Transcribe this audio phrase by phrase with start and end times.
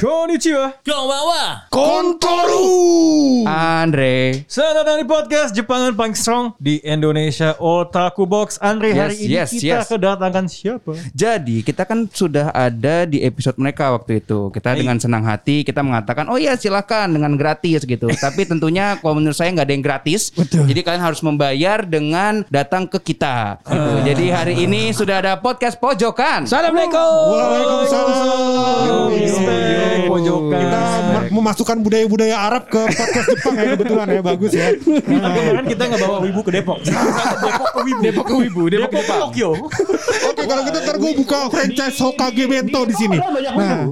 [0.00, 1.68] Konnichiwa Konbanwa.
[1.68, 2.64] Kontoru.
[3.44, 4.48] Andre.
[4.48, 9.36] Selamat datang di podcast Jepangan paling strong di Indonesia Otaku Box Andre hari Yes, ini
[9.36, 9.88] yes, kita yes.
[9.92, 10.96] kedatangan siapa?
[11.12, 14.48] Jadi kita kan sudah ada di episode mereka waktu itu.
[14.48, 18.08] Kita dengan senang hati kita mengatakan, oh ya silahkan dengan gratis gitu.
[18.24, 20.32] Tapi tentunya kalau menurut saya nggak ada yang gratis.
[20.32, 20.64] Betul.
[20.64, 23.60] Jadi kalian harus membayar dengan datang ke kita.
[23.68, 23.92] Gitu.
[24.08, 26.48] Jadi hari ini sudah ada podcast pojokan.
[26.48, 26.96] Assalamualaikum.
[26.96, 29.89] Yo, Waalaikumsalam.
[30.06, 30.60] Pojokan.
[30.60, 30.80] Kita
[31.30, 34.66] memasukkan budaya-budaya Arab ke podcast Jepang ya kebetulan ya bagus ya.
[34.74, 36.78] Tapi kemarin kita nggak bawa wibu ke Depok.
[36.82, 38.00] Depok ke wibu.
[38.02, 38.62] Depok ke wibu.
[38.70, 39.50] Depok, ke Tokyo.
[40.30, 43.18] Oke kalau gitu ntar gue buka franchise Hokage Bento di sini.
[43.20, 43.90] Nah,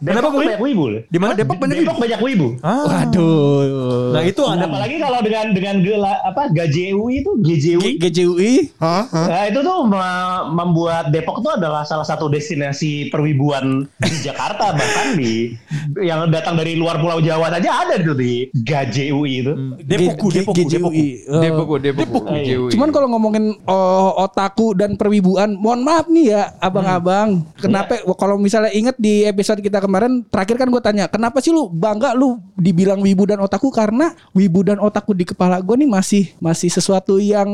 [0.00, 0.14] wibu.
[0.14, 0.44] Depok Boy?
[0.44, 0.84] banyak wibu.
[0.88, 1.02] loh.
[1.04, 2.48] Di mana Depok bener Depok banyak wibu.
[2.60, 2.84] Ah.
[2.84, 4.12] Waduh.
[4.14, 7.90] Nah itu ada Apalagi kalau dengan dengan gela, apa GJUI itu GJUI.
[7.98, 8.52] GJUI.
[8.76, 9.04] Hah?
[9.04, 9.26] Hah?
[9.28, 10.06] Nah, itu tuh me-
[10.52, 15.54] membuat Depok itu adalah salah satu destinasi perwibuan di Jakarta bahkan di
[15.98, 19.52] yang datang dari luar Pulau Jawa saja ada tuh di GJUI itu.
[19.80, 20.92] Depoku, G- Depoku, Depoku.
[20.94, 21.06] GJUI.
[21.26, 22.70] Eh, Depok, Depok, Depok.
[22.70, 27.42] Cuman kalau ngomongin oh, otaku dan perwibuan, mohon maaf nih ya abang-abang.
[27.56, 31.72] Kenapa kalau misalnya inget di episode kita kemarin terakhir kan gue tanya, kenapa sih lu
[31.72, 36.24] bangga lu dibilang wibu dan otaku karena wibu dan otaku di kepala gue nih masih
[36.36, 37.48] masih sesuatu yang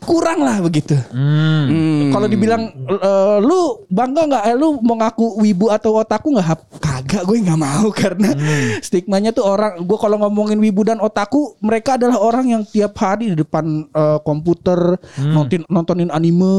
[0.00, 0.96] kurang lah begitu.
[1.12, 1.68] Hmm.
[1.68, 2.02] Hmm.
[2.08, 4.42] Kalau dibilang eh, lu bangga nggak?
[4.48, 6.80] Eh, lu mau ngaku wibu atau otaku nggak?
[6.80, 8.32] Kagak, gue nggak mau karena
[8.80, 9.84] stigmanya tuh orang.
[9.84, 14.18] Gue kalau ngomongin wibu dan otaku, mereka adalah orang yang tiap hari di depan eh,
[14.24, 16.54] komputer nonton nontonin anime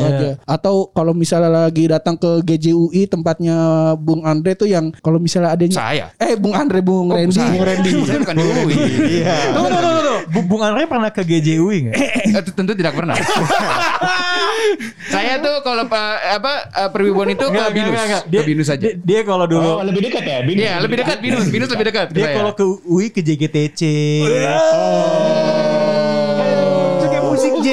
[0.00, 0.10] Yeah.
[0.10, 0.30] aja.
[0.48, 3.56] Atau kalau misalnya lagi datang ke GJUI tempatnya
[3.96, 6.04] Bung Andre tuh yang kalau misalnya adanya Saya.
[6.16, 7.34] eh Bung Andre Bung Randy.
[7.34, 7.50] Saya.
[7.50, 7.90] Bung Randy.
[8.02, 8.74] Saya bukan di UI.
[9.16, 9.34] Iya.
[9.50, 10.18] Tunggu, tunggu, tunggu, tunggu.
[10.30, 11.94] Bu- Bung Andre pernah ke GJUI nggak?
[11.96, 13.16] Eh, Tentu tidak pernah.
[15.08, 15.98] Saya tuh kalau eh,
[16.30, 18.22] apa eh, perwibuan itu ke binus, nggak.
[18.26, 18.78] ke binus aja.
[18.80, 20.38] Dia, dia kalau dulu Oh, lebih dekat ya?
[20.40, 20.60] Binus.
[20.60, 22.06] Iya lebih dekat binus, binus lebih dekat.
[22.10, 23.80] dia kalau ke UI ke JGTC.
[26.92, 27.68] Itu kayak musik J.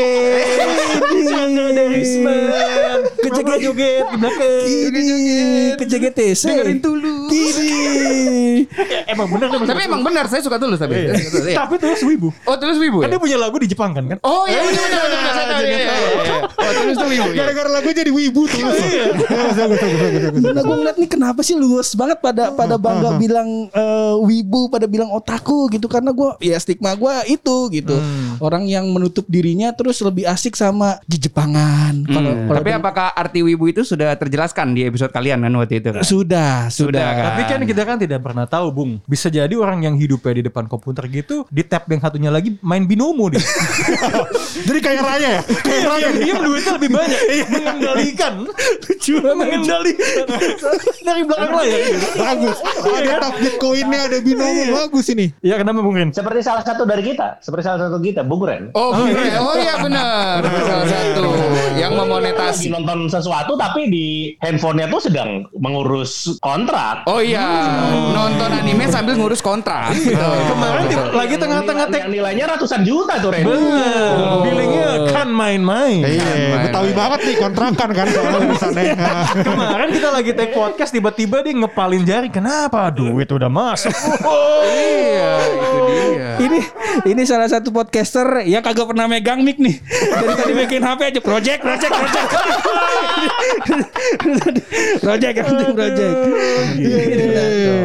[3.38, 4.64] Ke joget-joget di belakang.
[4.66, 5.03] Kini
[5.78, 6.44] ke JGTC.
[6.48, 7.14] Dengerin dulu.
[7.30, 7.72] Kini.
[9.14, 11.08] Emang bener dia Tapi emang benar saya suka tulus tapi.
[11.08, 11.58] Tulus, iya.
[11.62, 12.30] Tapi terus wibu.
[12.44, 13.16] Oh tulus wibu Kan ya?
[13.16, 14.18] dia punya lagu di Jepang kan kan?
[14.22, 15.31] Oh iya benar benar benar benar.
[15.31, 16.40] saya tahu iya, iya, iya.
[16.68, 17.30] Oh tulus tuh wibu.
[17.31, 18.59] Gara-gara lagu jadi wibu tuh.
[20.38, 24.86] Nah gue ngeliat nih kenapa sih luas banget pada pada bangga bilang eh, wibu, pada
[24.86, 27.96] bilang otaku gitu karena gue ya stigma gue itu gitu
[28.40, 32.06] orang yang menutup dirinya terus lebih asik sama di Jepangan.
[32.06, 35.90] Kalau Hmm, Tapi apakah arti wibu itu sudah terjelaskan di episode kalian kan waktu itu
[35.92, 36.04] kan?
[36.04, 37.08] sudah sudah.
[37.12, 37.24] kan?
[37.36, 38.92] Tapi kan kita kan tidak pernah tahu, Bung.
[39.04, 42.88] Bisa jadi orang yang hidupnya di depan komputer gitu, di tab yang satunya lagi main
[42.88, 43.44] binomo dia.
[44.68, 45.42] Jadi kayak raya ya.
[45.44, 47.20] Kayak yang diem duitnya lebih banyak.
[47.48, 48.34] Mengendalikan.
[48.88, 50.26] Lucu Mengendalikan.
[51.04, 51.80] Dari belakang layar.
[52.18, 52.58] Bagus.
[52.84, 55.26] Ada target koinnya, ada binomo bagus ini.
[55.44, 56.10] Ya kenapa Bung Ren?
[56.12, 58.72] Seperti salah satu dari kita, seperti salah satu kita, Bung Ren.
[58.74, 59.38] Oh, iya.
[59.42, 60.42] oh iya benar.
[60.44, 61.26] Salah satu
[61.78, 62.66] yang Lagi memonetasi.
[62.74, 64.08] nonton sesuatu tapi di
[64.38, 67.04] handphonenya tuh sedang mengurus kontrak.
[67.06, 67.44] Oh iya,
[68.10, 69.92] nonton anime sambil ngurus kontrak.
[69.92, 70.14] Gitu.
[70.18, 72.10] Kemarin di- Yang- lagi tengah-tengah nilai- tek.
[72.10, 73.44] nilainya ratusan juta tuh Ren.
[73.44, 74.16] Bener.
[74.42, 76.02] Billingnya kan main-main.
[76.02, 78.94] Iya, Betawi banget nih kontrakan kan soalnya urusannya.
[79.48, 82.30] Kemarin kita lagi take podcast tiba-tiba dia ngepalin jari.
[82.30, 82.90] Kenapa?
[82.90, 83.92] Duit udah masuk.
[84.68, 86.30] Iya, itu dia.
[86.40, 86.60] ini
[87.06, 89.80] ini salah satu podcaster yang kagak pernah megang mic nih.
[89.82, 92.28] Dari tadi bikin HP aja project, project, project.
[95.01, 96.16] project, yang penting project.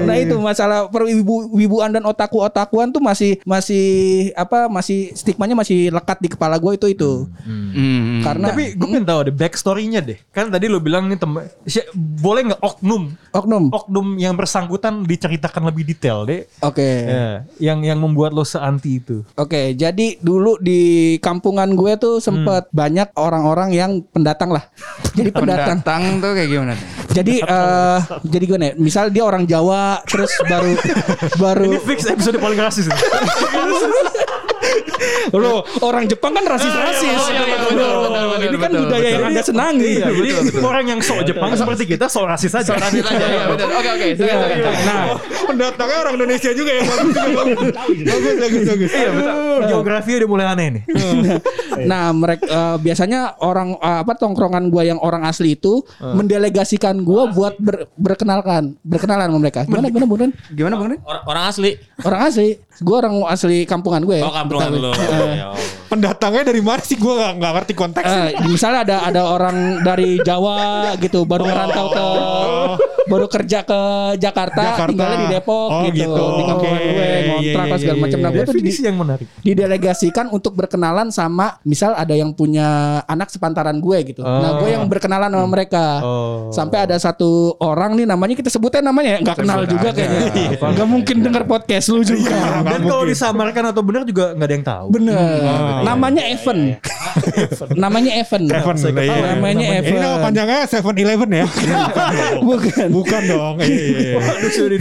[0.07, 3.87] Nah itu masalah perwibu wibuan dan otaku otakuan tuh masih masih
[4.35, 7.13] apa masih stigmanya masih lekat di kepala gue itu itu.
[7.45, 8.21] Hmm.
[8.23, 10.19] Karena Tapi gue pengen tahu deh backstory-nya deh.
[10.31, 13.65] Kan tadi lo bilang nih temen, si- boleh nggak oknum oknum.
[13.73, 16.45] oknum yang bersangkutan diceritakan lebih detail deh.
[16.61, 16.83] Oke.
[16.83, 19.25] Ya, yang yang membuat lo seanti itu.
[19.39, 24.65] Oke, jadi dulu di kampungan gue tuh sempet banyak orang-orang yang pendatang lah.
[25.19, 25.85] Jadi pendatang.
[25.85, 26.75] Pendatang tuh kayak gimana?
[27.13, 30.73] Jadi eh jadi gue nih, misal dia orang Jawa terus baru
[31.43, 32.89] baru Ini fix episode paling rasis.
[35.43, 37.19] Loh, orang Jepang kan rasis-rasis.
[37.19, 39.13] Oh, iya, iya, betul, Loh, betul, betul, ini kan betul, budaya betul.
[39.13, 39.93] yang Anda senangi.
[39.93, 42.73] Iya, jadi orang yang sok Jepang seperti kita sok rasis aja.
[42.75, 43.67] Lanjut aja ya betul.
[43.73, 44.09] Oke oke.
[44.83, 45.01] Nah,
[45.53, 46.85] Pendatangnya orang Indonesia juga ya.
[48.03, 48.91] Bagus, bagus, bagus.
[48.93, 49.59] Iya, betul.
[49.69, 50.83] Geografi udah mulai aneh nih.
[51.89, 57.29] nah mereka eh, biasanya orang eh, apa tongkrongan gua yang orang asli itu mendelegasikan gua
[57.29, 59.61] buat ber- berkenalkan, berkenalan sama mereka.
[59.67, 60.31] Gimana gimana Bung Ren?
[60.53, 60.75] Gimana?
[61.27, 61.77] Orang, asli.
[62.05, 62.49] Orang asli.
[62.83, 64.19] Gua orang asli kampungan gue.
[64.21, 64.92] Oh kampungan Betawi.
[65.87, 66.97] Pendatangnya dari mana sih?
[66.97, 68.23] Gue gak, gak ngerti konteksnya.
[68.33, 70.57] Eh, misalnya ada ada orang dari Jawa
[70.97, 72.05] gitu baru ngerantau ke
[73.03, 73.81] baru kerja ke
[74.17, 74.89] Jakarta, Jakarta.
[74.89, 76.25] tinggalnya di Depok Oh, gitu, gitu.
[76.33, 76.87] di kampungan Oke.
[76.87, 78.17] gue ngontrak Iya, atau segala iya, macam.
[78.17, 78.47] iya, Nah, gue iya.
[78.47, 79.27] tuh di- Definisi yang menarik.
[79.43, 82.69] didelegasikan untuk berkenalan sama misal ada yang punya
[83.05, 84.23] anak sepantaran gue gitu.
[84.23, 85.85] Nah, gue yang berkenalan sama mereka.
[86.01, 86.49] Oh.
[86.49, 90.57] Sampai ada satu orang nih namanya kita sebutnya namanya nggak kenal juga kayaknya.
[90.57, 92.33] Nggak mungkin denger podcast lu juga.
[92.65, 94.82] Dan kalau disamarkan atau benar juga nggak ada yang tahu.
[94.89, 95.85] Bener.
[95.85, 96.59] Namanya Evan.
[97.83, 98.43] namanya Evan.
[98.49, 99.37] Evan, iya.
[99.37, 100.01] Namanya Ini Evan.
[100.01, 101.47] nama panjangnya Seven Eleven ya?
[102.49, 102.89] Bukan.
[102.91, 103.55] Bukan dong.
[103.61, 104.19] Iya, iya, iya.
[104.19, 104.79] Aduh sudah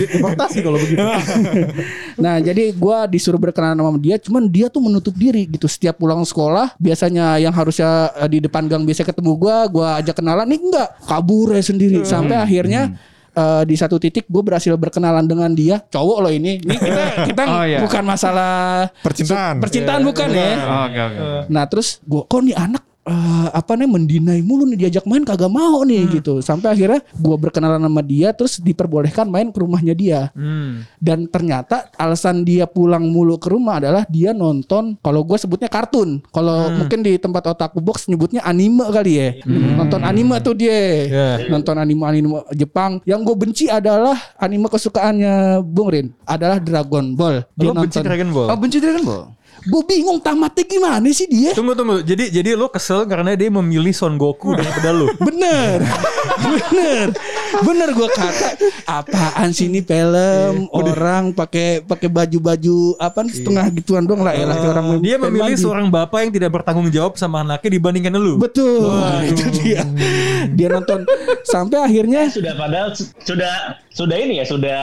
[0.64, 1.02] kalau begitu.
[2.22, 5.66] Nah, jadi gua disuruh berkenalan sama dia, cuman dia tuh menutup diri gitu.
[5.66, 10.22] Setiap pulang sekolah, biasanya yang harusnya eh, di depan gang biasa ketemu gua, gua ajak
[10.22, 12.06] kenalan, nih enggak, kabur ya sendiri.
[12.06, 12.94] Sampai akhirnya
[13.32, 17.42] eh, di satu titik gue berhasil berkenalan dengan dia cowok loh ini ini kita kita
[17.44, 17.80] Oh, iya.
[17.80, 19.58] bukan masalah Percintaan.
[19.58, 20.52] percintaan bukan ya
[20.86, 21.20] Oke oke.
[21.48, 25.52] Nah terus gua kok nih anak eh, apa nih mendinai mulu nih diajak main kagak
[25.52, 26.40] mau nih gitu.
[26.40, 30.30] Sampai akhirnya gua berkenalan sama dia terus diperbolehkan main ke rumahnya dia.
[30.34, 30.86] Hmm.
[31.02, 36.22] Dan ternyata alasan dia pulang mulu ke rumah adalah dia nonton kalau gue sebutnya kartun.
[36.30, 39.30] Kalau mungkin di tempat otaku box nyebutnya anime kali ya.
[39.50, 40.80] Nonton anime tuh dia.
[41.08, 41.28] Ya.
[41.50, 43.02] Nonton anime-anime Jepang.
[43.06, 47.44] Yang gue benci adalah anime kesukaannya Bung Rin adalah Dragon Ball.
[47.58, 48.04] Dia Lo benci nonton.
[48.06, 48.48] Dragon Ball?
[48.48, 49.24] Oh benci Dragon Ball.
[49.62, 51.54] Gue bingung tamatnya gimana sih dia?
[51.54, 52.02] Tunggu tunggu.
[52.02, 55.06] Jadi jadi lo kesel karena dia memilih Son Goku daripada lo.
[55.22, 55.86] Bener,
[56.42, 57.08] bener,
[57.62, 58.58] bener gue kata
[58.90, 60.66] apaan sih ini film?
[60.74, 64.34] Orang pakai pakai baju-baju apa nih, setengah gituan doang lah.
[64.34, 65.62] Elah kayak orang dia memilih maju.
[65.62, 68.42] seorang bapak yang tidak bertanggung jawab sama anaknya dibandingkan lu.
[68.42, 68.90] betul.
[69.30, 69.86] Itu dia.
[70.58, 71.06] Dia nonton
[71.46, 74.82] sampai akhirnya sudah padahal su- sudah sudah ini ya sudah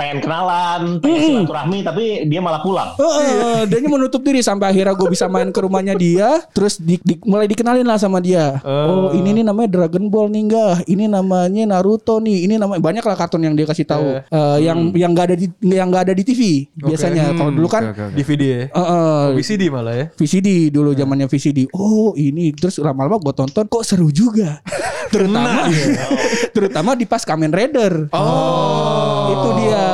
[0.00, 2.96] pengen kenalan, pengen silaturahmi tapi dia malah pulang.
[2.96, 7.20] Oh, dia menutup diri sampai akhirnya gue bisa main ke rumahnya dia, terus di, di-
[7.22, 8.56] mulai dikenalin lah sama dia.
[8.64, 13.04] Oh, ini nih namanya Dragon Ball nih enggak, ini namanya Naruto nih, ini namanya banyak
[13.04, 14.24] lah kartun yang dia kasih tahu.
[14.24, 16.40] Eh, yang yang nggak ada di yang nggak ada di TV
[16.72, 17.36] biasanya.
[17.36, 18.14] Kalau dulu kan oke, oke.
[18.16, 18.62] DVD ya.
[18.66, 20.06] eh, eh, VCD malah ya.
[20.14, 21.68] VCD dulu zamannya VCD.
[21.74, 24.62] Oh ini terus lama-lama gue tonton kok seru juga.
[25.10, 25.66] terutama
[26.54, 28.08] terutama di pas Kamen Rider.
[28.14, 29.89] Oh itu dia.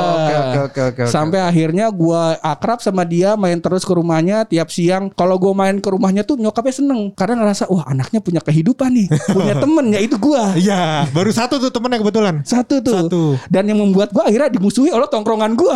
[0.53, 1.11] Oke oke oke oke.
[1.11, 5.09] Sampai akhirnya gue akrab sama dia main terus ke rumahnya tiap siang.
[5.11, 9.07] Kalau gue main ke rumahnya tuh nyokapnya seneng karena ngerasa wah anaknya punya kehidupan nih,
[9.35, 10.43] punya temen ya itu gue.
[10.61, 12.35] Iya, baru satu tuh temennya kebetulan.
[12.43, 13.07] Satu tuh.
[13.07, 13.23] Satu.
[13.51, 15.75] Dan yang membuat gue akhirnya dimusuhi oleh tongkrongan gue.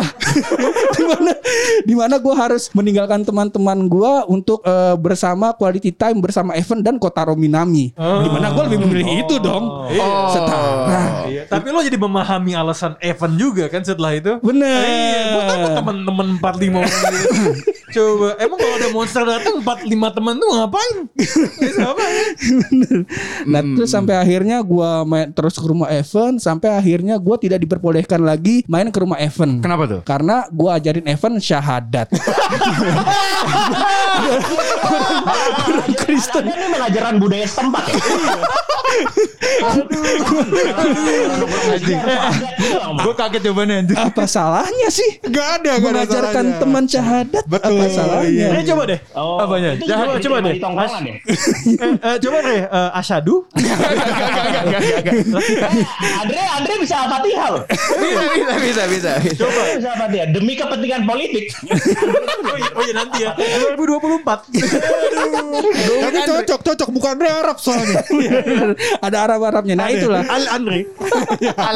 [0.98, 1.32] di mana
[1.84, 6.96] di mana gue harus meninggalkan teman-teman gue untuk eh, bersama quality time bersama Evan dan
[6.96, 7.92] Kotaro Minami.
[7.96, 9.64] Di mana gue lebih memilih itu dong.
[9.66, 10.30] Oh.
[10.32, 11.26] Setara.
[11.28, 14.38] Iya, tapi lo jadi memahami alasan Evan juga kan setelah itu.
[14.40, 14.61] Bener.
[14.62, 17.50] Iya, buat apa teman-teman 45 orang gitu.
[17.92, 20.96] Coba, emang kalau ada monster datang 45 teman tuh ngapain?
[21.60, 22.26] Bisa ngapain?
[23.44, 28.24] Nah terus sampai akhirnya gue main terus ke rumah Evan sampai akhirnya gue tidak diperbolehkan
[28.24, 29.60] lagi main ke rumah Evan.
[29.60, 30.00] Kenapa tuh?
[30.08, 32.08] Karena gue ajarin Evan syahadat.
[36.00, 38.00] Kristen ini mengajaran budaya setempat ya.
[43.02, 43.96] Gue kaget jawabannya anjir.
[43.96, 45.10] Apa salahnya sih?
[45.24, 46.60] Gak ada, gak ada Mengajarkan salahnya.
[46.60, 47.44] teman syahadat.
[47.48, 48.28] Betul, Apa salahnya?
[48.28, 48.48] iya.
[48.52, 49.00] Eh coba deh.
[49.16, 49.70] Oh, Apanya?
[49.72, 50.54] itu Coba, coba deh.
[50.60, 51.14] Tongkrongan ya.
[51.72, 53.48] Eh, eh, coba deh, eh, Asyadu.
[56.20, 57.64] Andre Andre bisa Al-Fatihah loh.
[57.64, 59.10] Bisa bisa bisa bisa.
[59.18, 59.40] bisa.
[59.40, 61.50] Coba bisa Al-Fatihah demi kepentingan politik.
[62.44, 63.32] oh, iya, oh iya nanti ya.
[63.72, 64.52] 2024.
[66.02, 66.88] Tapi cocok, cocok.
[66.92, 68.04] Bukan Andre Arab soalnya.
[69.06, 69.74] Ada Arab-Arabnya.
[69.74, 70.22] Nah itulah.
[70.28, 70.44] Al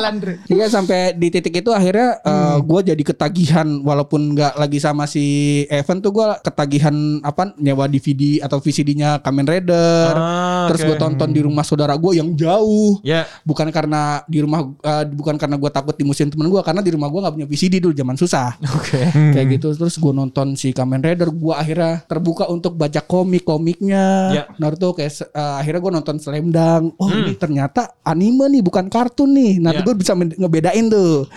[0.04, 0.44] Andre.
[0.46, 2.20] Iya sampai di titik itu akhirnya
[2.66, 5.24] gue jadi ketagihan walaupun nggak lagi sama si
[5.66, 6.92] Evan tuh gue ketagihan
[7.22, 10.10] apa nyewa DVD atau VCD-nya Kamen Rider.
[10.12, 10.88] Ah, Terus oke.
[10.90, 12.98] gue tonton di rumah saudara gue yang jauh.
[13.00, 13.24] Ya.
[13.42, 17.06] Bukan karena di rumah eh, bukan karena gue takut dimusuhin temen gue karena di rumah
[17.06, 18.58] gue nggak punya VCD dulu zaman susah.
[18.74, 19.00] Oke.
[19.32, 24.42] Kayak gitu terus gue nonton si Kamen Rider gue akhirnya terbuka untuk baca komik-komiknya Ya.
[24.56, 29.30] Naruto kayak eh, akhirnya gue nonton Slam Dunk oh ini ternyata anime nih bukan kartun
[29.30, 29.84] nih nanti Ya.
[29.84, 31.28] gue bisa ngebedain tuh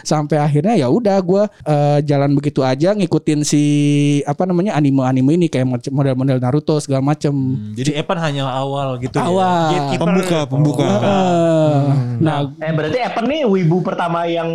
[0.00, 3.62] sampai akhirnya akhirnya ya udah gue eh, jalan begitu aja ngikutin si
[4.24, 7.32] apa namanya anime-anime ini kayak model-model Naruto segala macem.
[7.76, 9.36] Jadi Evan hanya awal gitu Awal.
[9.36, 9.68] ya.
[9.68, 10.06] Gatekeeper.
[10.08, 10.86] Pembuka, pembuka.
[10.88, 11.80] Eh,
[12.22, 14.46] Nah, Eh berarti Evan nih wibu pertama yang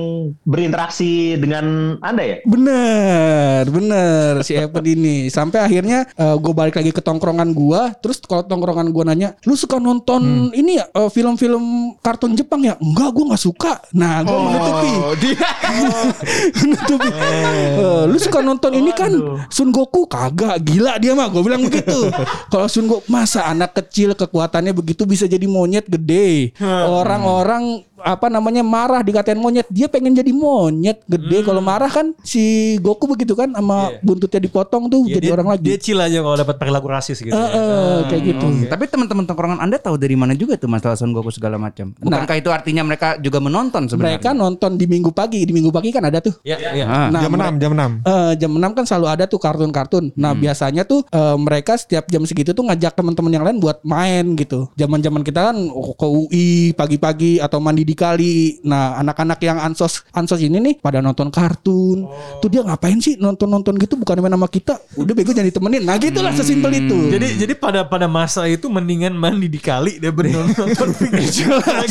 [0.48, 2.38] berinteraksi dengan Anda ya?
[2.48, 7.82] bener, bener si Evan ini sampai akhirnya gue balik lagi ke tongkrongan gue.
[8.00, 12.80] Terus kalau tongkrongan gue nanya, lu suka nonton ini ya eh, film-film kartun Jepang ya?
[12.80, 13.74] Enggak, gue nggak suka.
[13.92, 14.92] Nah, gue menutupi.
[14.96, 15.12] Oh,
[16.12, 17.10] dia menutupi.
[17.10, 19.12] Eh, lu suka nonton ini kan?
[19.52, 20.06] Sun Goku?
[20.08, 20.62] Kagak.
[20.64, 21.28] Gila dia mah.
[21.32, 22.10] Gue bilang begitu.
[22.52, 26.56] Kalau Sun Goku masa anak kecil kekuatannya begitu bisa jadi monyet gede?
[26.62, 32.44] Orang-orang apa namanya marah dikatain monyet dia pengen jadi monyet gede kalau marah kan si
[32.78, 34.00] Goku begitu kan sama Iya.
[34.02, 37.18] buntutnya dipotong tuh Ya, jadi dia, orang lagi Dia chill aja kalau dapat perilaku rasis
[37.20, 37.30] gitu.
[37.30, 37.48] Eh, ya.
[37.54, 41.30] eh, kayak gitu Tapi teman-teman tongkrongan Anda tahu dari mana juga tuh masalah Son Goku
[41.30, 41.94] segala macam.
[41.96, 44.20] Bukankah itu artinya mereka juga menonton sebenarnya?
[44.20, 46.86] mereka nonton di minggu pagi di minggu pagi kan ada tuh Ya, ya.
[46.86, 47.08] Ah.
[47.10, 47.92] Nah, jam 6, jam 6.
[48.04, 50.12] Eh, jam 6 kan selalu ada tuh kartun-kartun.
[50.14, 54.36] Nah, biasanya tuh eh, mereka setiap jam segitu tuh ngajak teman-teman yang lain buat main
[54.36, 54.68] gitu.
[54.76, 55.58] Zaman-zaman kita kan
[55.94, 58.60] ke UI pagi-pagi atau mandi di kali.
[58.68, 62.04] Nah, anak-anak yang ansos ansos ini nih pada nonton kartun.
[62.44, 64.76] Tuh dia ngapain sih nonton-nonton gitu bukan main sama kita.
[65.00, 65.88] Udah bego jadi temenin.
[65.88, 67.16] Nah, gitulah sesimpel itu.
[67.16, 71.16] Jadi jadi pada pada masa itu mendingan mandi di kali daripada nonton film.
[71.24, 71.88] Jelas.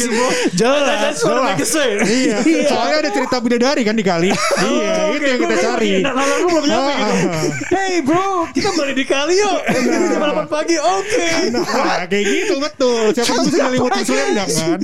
[0.53, 0.97] jelas.
[1.01, 1.91] That's what I can say.
[2.05, 2.45] Iya.
[2.69, 4.29] Soalnya ada cerita bidadari kan di kali.
[4.69, 6.05] iya, itu yang kita cari.
[6.05, 7.15] Nah, nah, belum nyampe gitu.
[7.17, 7.45] Ah.
[7.73, 9.61] Hey bro, kita mandi di kali yuk.
[10.13, 11.29] Jam 8 pagi, oke.
[11.57, 13.15] Nah, kayak gitu betul.
[13.17, 14.81] Siapa tahu bisa ngelimutin selendang kan.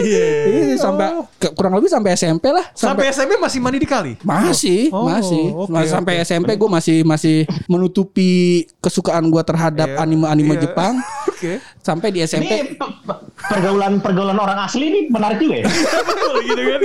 [0.00, 0.39] Iya.
[0.42, 1.06] Iya, sampai
[1.36, 2.64] ke- kurang lebih sampai SMP lah.
[2.72, 4.12] Sampai SMP masih mandi di kali.
[4.20, 5.44] Masih, Oh, masih.
[5.52, 6.14] oke, Mas- sampai.
[6.20, 8.30] SMP gue masih masih menutupi
[8.78, 10.62] kesukaan gue terhadap Iya, anime-anime iya.
[10.62, 10.94] Jepang.
[11.30, 11.56] Oke.
[11.80, 15.66] Sampai di SMP Ini pe- pe- pergaulan pergaulan orang asli ini menarik juga ya.
[16.08, 16.80] Betul gitu kan.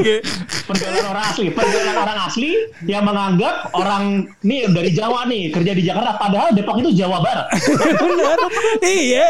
[0.66, 2.52] Pergaulan orang asli, pergaulan orang asli
[2.84, 4.04] yang menganggap orang
[4.42, 7.48] nih dari Jawa nih kerja di Jakarta, padahal Depok itu Jawa Barat.
[8.02, 8.40] bener.
[8.82, 9.28] iya.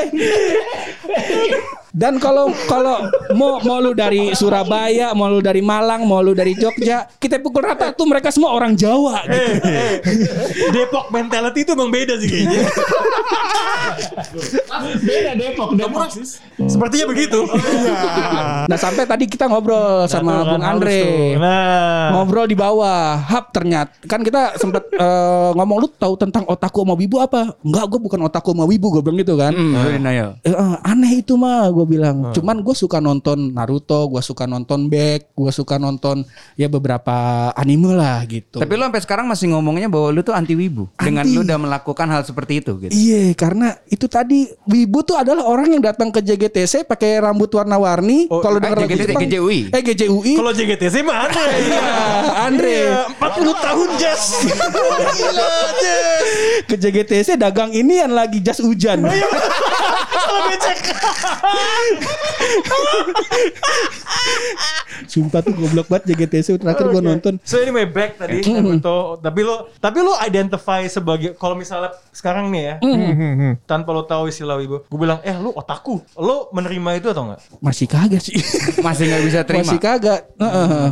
[1.95, 3.07] Dan kalau kalau
[3.39, 7.63] mau mau lu dari Surabaya, mau lu dari Malang, mau lu dari Jogja, kita pukul
[7.63, 9.23] rata tuh mereka semua orang Jawa.
[9.23, 9.39] gitu.
[9.63, 10.71] Eh, eh.
[10.75, 12.67] Depok mentality itu emang beda sih kayaknya.
[14.99, 16.11] Beda Depok, Depok.
[16.67, 17.39] Sepertinya begitu.
[18.67, 21.01] Nah sampai tadi kita ngobrol sama Nah, Bung Andre.
[21.39, 22.11] Nah.
[22.11, 26.91] ngobrol di bawah hap ternyata kan kita sempet eh, ngomong lu tahu tentang otaku sama
[26.97, 29.53] wibu apa enggak gue bukan otaku sama wibu gue bilang gitu kan.
[30.43, 32.33] Eh, eh, aneh itu mah gue bilang Hmm.
[32.33, 37.13] cuman gue suka nonton Naruto gue suka nonton Back gue suka nonton ya beberapa
[37.53, 41.21] anime lah gitu Tapi lu sampai sekarang masih ngomongnya bahwa lu tuh anti wibu dengan
[41.21, 41.31] Anti.
[41.31, 42.91] lu udah melakukan hal seperti itu gitu.
[42.91, 48.25] Iya, karena itu tadi Wibu tuh adalah orang yang datang ke JGTC pakai rambut warna-warni.
[48.27, 49.59] Oh, Kalau eh, dengar lagu Jepang- GJUI.
[49.69, 50.33] Eh GJUI.
[50.33, 51.45] Kalau JGTC mah Andre.
[51.61, 51.83] Iya,
[52.41, 52.75] Andre.
[52.75, 54.23] Iya, 40 tahun Jess.
[55.15, 56.23] Gila Jess.
[56.65, 59.05] ke JGTC dagang ini yang lagi jas hujan.
[60.11, 60.77] Salah becek.
[65.05, 67.07] Sumpah tuh goblok banget JGTC terakhir gue Oke.
[67.07, 67.33] nonton.
[67.45, 69.19] So anyway back tadi Naruto.
[69.21, 72.75] Tapi lo tapi lo identify sebagai kalau misalnya sekarang nih ya
[73.69, 76.01] tanpa lo tahu istilah wibu, gue bilang eh lu otaku.
[76.19, 77.39] Lo menerima itu atau enggak?
[77.61, 78.35] Masih kagak sih.
[78.81, 79.63] Masih nggak bisa terima.
[79.63, 80.19] Masih kagak.
[80.35, 80.89] Heeh.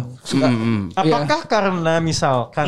[0.95, 2.67] Apakah karena misalkan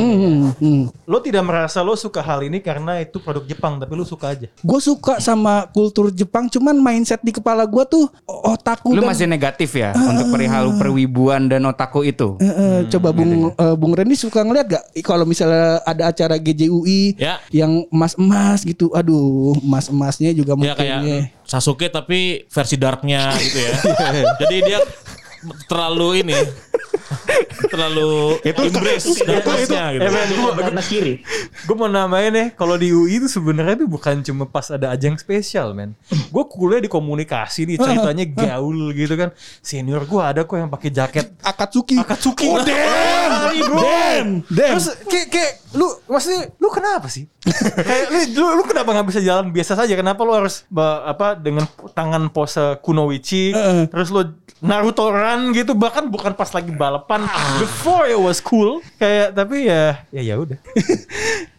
[1.06, 4.48] lo tidak merasa lo suka hal ini karena itu produk Jepang tapi lo suka aja?
[4.60, 9.24] Gue suka sama kultur Jepang, cuman mindset di kepala gue tuh otaku Lu dan masih
[9.24, 12.36] negatif ya untuk perihal perwibuan dan otaku itu.
[12.44, 17.16] Eh, eh, coba Bung eh, Bung Randy suka ngeliat gak kalau misalnya ada acara GJUI
[17.16, 17.40] Ya.
[17.50, 21.20] yang emas-emas gitu, aduh emas-emasnya juga Ya mungkin kayak ya.
[21.48, 23.74] Sasuke tapi versi darknya gitu ya.
[24.44, 24.80] Jadi dia
[25.70, 26.36] terlalu ini
[27.72, 30.02] terlalu embrace darkness-nya gitu.
[30.04, 31.14] Eh, men, gua- Karena kiri.
[31.66, 35.16] Gue mau namain nih kalau di UI itu sebenarnya itu bukan cuma pas ada ajang
[35.16, 35.94] spesial men.
[36.30, 39.30] Gue kuliah di komunikasi nih ceritanya gaul gitu kan.
[39.62, 41.98] Senior gue ada kok yang pakai jaket Akatsuki.
[41.98, 42.48] Akatsuki.
[42.50, 43.54] Oh, damn.
[43.76, 44.30] Damn.
[44.50, 44.76] Damn.
[44.78, 47.28] Terus kayak, kayak lu maksudnya lu kenapa sih?
[47.88, 49.94] kayak lu, lu, kenapa nggak bisa jalan biasa saja?
[49.94, 50.66] Kenapa lu harus
[51.06, 53.86] apa dengan tangan pose kunoichi Heeh.
[53.88, 54.24] terus lu
[54.64, 57.28] Naruto run gitu bahkan bukan pas lagi balapan
[57.60, 60.56] before it was cool kayak tapi ya ya ya udah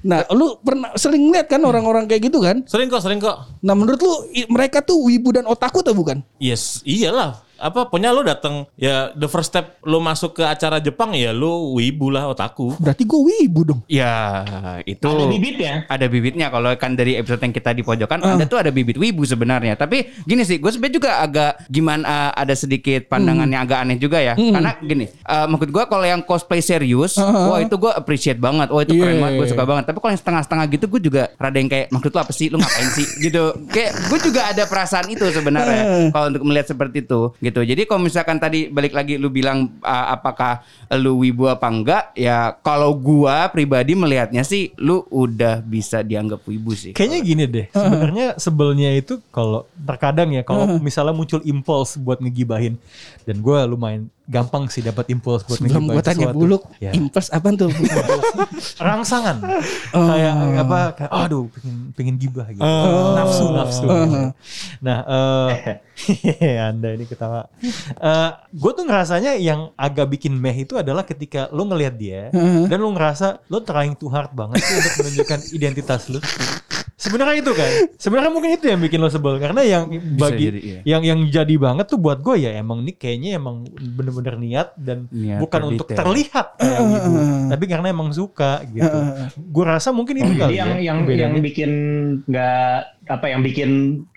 [0.06, 2.62] Nah, lu pernah sering lihat kan orang-orang kayak gitu kan?
[2.70, 3.42] Sering kok, sering kok.
[3.58, 4.14] Nah, menurut lu
[4.54, 6.22] mereka tuh wibu dan otaku atau bukan?
[6.38, 7.42] Yes, iyalah.
[7.56, 11.74] Apa pokoknya lu datang ya the first step lu masuk ke acara Jepang ya lu
[11.76, 12.76] wibu lah otaku.
[12.76, 13.80] Berarti gue wibu dong.
[13.88, 14.44] Ya
[14.84, 15.72] itu Ada bibitnya.
[15.88, 16.46] ada bibitnya.
[16.52, 19.74] Kalau kan dari episode yang kita di pojokan ada tuh ada bibit wibu sebenarnya.
[19.74, 23.98] Tapi gini sih gue sebenarnya juga agak gimana uh, ada sedikit pandangan yang agak aneh
[23.98, 24.34] juga ya.
[24.36, 28.68] Karena gini uh, maksud gue kalau yang cosplay serius wah itu gue appreciate banget.
[28.70, 29.84] Wah itu keren Iya, banget gue iya, suka banget.
[29.88, 32.46] Tapi kalau yang setengah-setengah gitu gue juga rada yang kayak maksud lu apa sih?
[32.52, 33.06] Lu ngapain sih?
[33.18, 33.44] Gitu.
[33.72, 36.12] Kayak gue juga ada perasaan itu sebenarnya.
[36.12, 37.62] Kalau untuk melihat seperti itu gitu.
[37.62, 40.66] Jadi kalau misalkan tadi balik lagi lu bilang uh, apakah
[40.98, 46.74] lu wibu apa enggak ya kalau gua pribadi melihatnya sih lu udah bisa dianggap wibu
[46.74, 52.18] sih Kayaknya gini deh, sebenarnya sebelnya itu kalau terkadang ya kalau misalnya muncul impuls buat
[52.18, 52.74] ngegibahin
[53.22, 56.36] dan gue lumayan gampang sih dapat impuls buat Sebelum gue tanya sesuatu.
[56.36, 56.90] buluk, Ya.
[56.90, 57.70] impuls apa tuh?
[58.78, 59.36] rangsangan
[59.92, 60.06] Oh.
[60.08, 63.14] kayak apa kayak aduh pengen pengen gibah gitu Oh.
[63.14, 64.28] nafsu nafsu gitu.
[64.80, 64.98] nah
[66.36, 71.48] eh anda ini ketawa Eh gue tuh ngerasanya yang agak bikin meh itu adalah ketika
[71.48, 72.28] lo ngelihat dia
[72.66, 76.18] dan lo ngerasa lo trying too hard banget sih untuk menunjukkan identitas lo
[76.96, 79.84] sebenarnya itu kan sebenarnya mungkin itu yang bikin lo sebel karena yang
[80.16, 80.80] bagi jadi, iya.
[80.96, 85.04] yang yang jadi banget tuh buat gue ya emang nih kayaknya emang bener-bener niat dan
[85.12, 85.76] Niat bukan terdetail.
[85.76, 87.12] untuk terlihat kayak wibu
[87.52, 88.98] tapi karena emang suka gitu
[89.36, 91.36] gue rasa mungkin itu kali yang ya yang bedanya.
[91.36, 91.70] yang bikin
[92.24, 92.72] nggak
[93.12, 93.70] apa yang bikin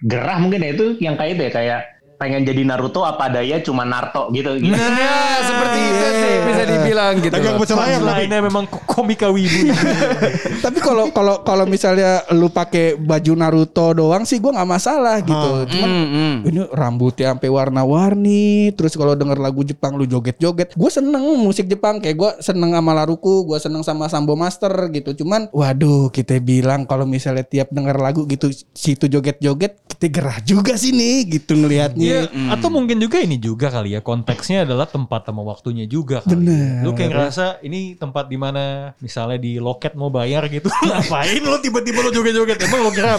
[0.08, 1.82] gerah mungkin ya itu yang kayak itu ya kayak
[2.20, 4.60] pengen jadi Naruto apa daya cuma Naruto gitu.
[4.60, 4.76] gitu.
[4.76, 7.36] Nah, seperti itu sih bisa dibilang gitu.
[7.40, 7.58] Loh.
[7.64, 8.12] pecel ayam tapi.
[8.28, 9.72] lainnya memang komika wibu
[10.66, 15.52] Tapi kalau kalau kalau misalnya lu pakai baju Naruto doang sih gue nggak masalah gitu.
[15.72, 16.36] Cuman Hmm, hmm.
[16.48, 18.72] ini rambutnya sampai warna-warni.
[18.76, 22.04] Terus kalau denger lagu Jepang lu joget-joget, gue seneng musik Jepang.
[22.04, 25.24] Kayak gue seneng sama Laruku, gue seneng sama Sambo Master gitu.
[25.24, 30.76] Cuman, waduh, kita bilang kalau misalnya tiap denger lagu gitu, situ joget-joget, kita gerah juga
[30.76, 32.09] sih nih gitu ngelihatnya.
[32.10, 36.34] Iya, atau mungkin juga ini juga kali ya konteksnya adalah tempat sama waktunya juga kali.
[36.36, 36.82] Bener.
[36.82, 40.68] Lu kayak ngerasa ini tempat di mana misalnya di loket mau bayar gitu.
[40.86, 42.58] Ngapain lu tiba-tiba lu joget-joget?
[42.60, 43.16] Emang lu kira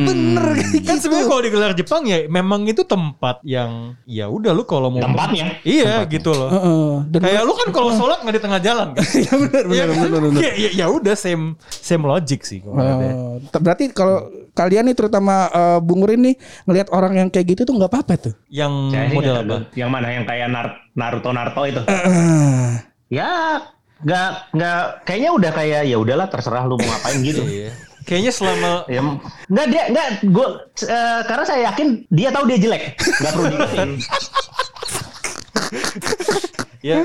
[0.00, 0.44] bener
[0.82, 5.02] kan sebenarnya kalau digelar Jepang ya memang itu tempat yang ya udah lu kalau mau
[5.02, 5.58] Tempatnya.
[5.62, 6.50] Iya gitu loh.
[6.50, 6.90] Heeh.
[7.10, 9.04] Dan Kayak lu kan kalau sholat nggak di tengah jalan kan?
[9.20, 9.64] Iya benar
[10.10, 12.76] benar Ya, ya, ya udah same same logic sih kalau.
[12.80, 17.46] Oh, t- berarti kalau kalian nih terutama eh, Bung Urin nih ngelihat orang yang kayak
[17.48, 18.32] gitu tuh nggak apa-apa tuh.
[18.48, 19.56] Yang Saya sih model apa?
[19.72, 21.80] Yang mana yang kayak Nar- Naruto Naruto itu.
[21.86, 22.82] Ah.
[23.08, 23.28] Ya
[24.00, 27.42] nggak nggak kayaknya udah kayak ya udahlah terserah lu mau ngapain gitu.
[27.42, 27.70] Iya.
[28.00, 29.00] Kayaknya selama Ya,
[29.46, 30.46] nggak dia nggak gue
[31.28, 33.90] karena saya yakin dia tahu dia jelek nggak perlu diingetin
[36.80, 37.04] ya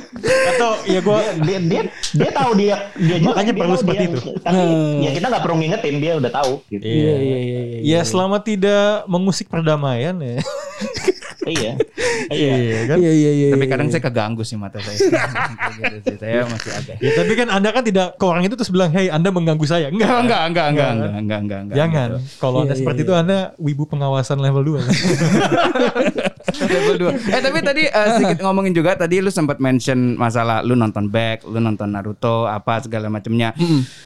[0.56, 1.82] atau ya gue dia dia
[2.16, 4.20] dia tahu dia dia jelek, Makanya dia perlu seperti dia- itu.
[4.40, 4.62] tapi
[5.04, 6.80] ya kita nggak perlu ngingetin dia udah tahu gitu.
[6.82, 10.40] Iya, iya, iya, iya, Ya selama tidak mengusik perdamaian ya.
[11.46, 11.74] iya
[12.32, 12.98] Iya kan?
[12.98, 13.48] Iya iya iya.
[13.54, 13.94] Tapi iya, kadang iya.
[13.94, 14.98] saya keganggu sih mata saya.
[15.76, 16.18] Gitu.
[16.18, 16.96] Saya masih agak.
[17.04, 19.92] Ya, tapi kan Anda kan tidak ke orang itu terus bilang, "Hey, Anda mengganggu saya."
[19.92, 21.78] Enggak, Enggak, enggak, enggak, enggak, enggak, enggak, enggak, enggak.
[21.78, 22.10] Jangan.
[22.40, 24.82] Kalau Anda Iya, seperti iya, itu Anda wibu pengawasan level 2.
[26.56, 27.36] Level 2.
[27.36, 31.44] Eh tapi tadi eh, sedikit ngomongin juga tadi lu sempat mention masalah lu nonton back,
[31.44, 33.52] lu nonton Naruto apa segala macamnya.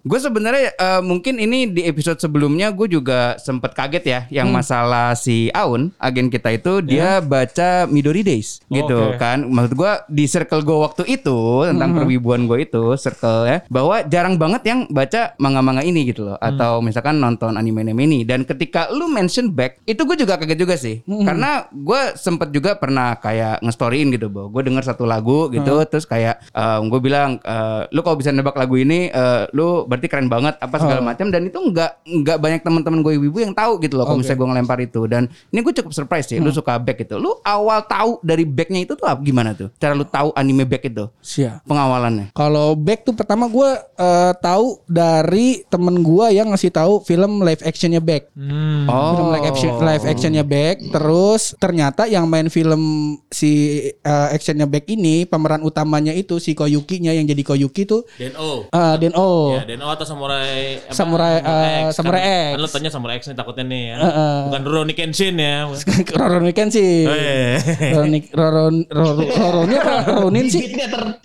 [0.02, 5.14] Gue sebenarnya eh, mungkin ini di episode sebelumnya gue juga sempat kaget ya yang masalah
[5.14, 8.66] si Aun, agen kita itu dia baca Midori Days.
[8.66, 9.22] Gitu Oke.
[9.22, 9.46] kan.
[9.46, 14.42] Maksud gue di circle gue waktu itu tentang perwibuan gue itu circle ya bahwa jarang
[14.42, 16.38] banget yang baca manga-manga ini gitu loh.
[16.42, 18.20] Atau misalkan nonton anime-anime ini.
[18.26, 21.06] Dan ketika lu mention back itu gue juga kaget juga sih.
[21.06, 26.10] Karena gue sempet juga pernah kayak ngestoryin gitu bahwa gue denger satu lagu gitu terus
[26.10, 26.42] kayak
[26.90, 30.76] gue bilang eh, lu kalau bisa nebak lagu ini eh, lu berarti keren banget apa
[30.82, 31.30] segala macam.
[31.30, 31.92] Dan itu nggak
[32.26, 35.02] nggak banyak teman-teman gue ibu yang tahu gitu loh kalau misalnya gue ngelempar itu.
[35.06, 38.82] Dan ini gue cukup surprise sih lu suka back itu lu awal tahu dari backnya
[38.82, 41.68] itu tuh apa- gimana tuh cara lu tahu anime back itu Siap.
[41.68, 47.44] pengawalannya Kalau back tuh pertama gue eh, tahu dari temen gue yang ngasih tahu film
[47.44, 48.32] live actionnya back.
[48.34, 48.88] hmm.
[48.88, 50.80] oh Film live action live actionnya back.
[50.90, 52.80] Terus ternyata yang main film
[53.28, 53.52] si
[53.92, 58.70] eh, actionnya back ini pemeran utamanya itu si Koyuki-nya yang jadi Koyuki tuh Deno.
[58.70, 59.60] eh Deno.
[59.60, 60.94] Ya, Deno atau Samurai apa?
[60.96, 62.00] Samurai, eh, X.
[62.00, 62.54] Samurai kan, X.
[62.56, 63.96] Kan lo tanya Samurai X nih takutnya nih ya.
[64.00, 64.38] Heeh.
[64.48, 65.68] Bukan Rurouni Kenshin ya.
[66.20, 67.09] Roron sih.
[67.10, 67.58] Oh, iya.
[67.98, 70.70] Roron Roron Roron Roronnya apa Ronin sih?
[70.74, 71.18] ter-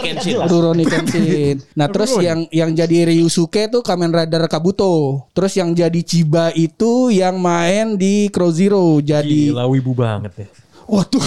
[0.00, 0.36] Kenshin.
[0.40, 1.56] Rurouni Kenshin.
[1.76, 5.26] Nah terus yang yang jadi Ryusuke tuh Kamen Rider Kabuto.
[5.36, 8.98] Terus yang jadi Chiba itu yang main di Crow Zero.
[8.98, 10.48] Jadi Gila wibu banget ya.
[10.94, 11.22] Waduh.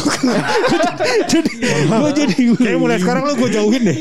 [1.31, 1.51] jadi
[1.87, 3.97] gue jadi Kayak mulai sekarang lu gue jauhin deh.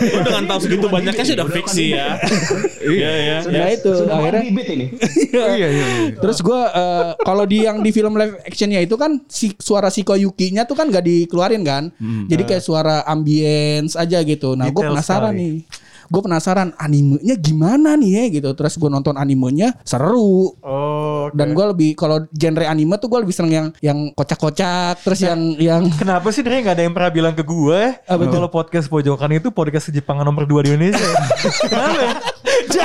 [0.00, 2.16] Lu dengan tahu segitu banyaknya sih udah fix sih ya.
[2.86, 3.38] Iya ya.
[3.50, 4.86] Nah itu Sudah akhirnya bibit ini.
[5.36, 5.86] Iya iya.
[6.16, 10.00] Terus gue eh, kalau di yang di film live actionnya itu kan si suara si
[10.00, 11.92] Koyuki-nya tuh kan gak dikeluarin kan.
[12.30, 14.56] Jadi kayak suara ambience aja gitu.
[14.56, 15.60] Nah gue penasaran nih.
[16.08, 18.50] Gue penasaran animenya gimana nih ya gitu.
[18.54, 20.54] Terus gue nonton animenya seru.
[20.60, 21.28] Oh.
[21.34, 25.02] Dan gue lebih kalau genre anime tuh gue lebih seneng yang yang kocak-kocak.
[25.02, 28.86] Terus yang yang Kenapa sih dia nggak ada yang pernah bilang ke gue kalau podcast
[28.86, 31.08] pojokan itu podcast Jepangan nomor 2 di Indonesia?
[31.70, 32.36] Kenapa?
[32.68, 32.84] Ya?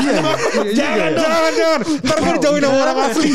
[0.71, 1.79] Jangan, jangan, jangan.
[2.01, 3.31] Ntar gue dijauhin sama orang asli.